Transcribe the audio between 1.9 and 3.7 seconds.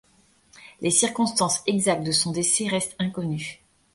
de son décès restent inconnues.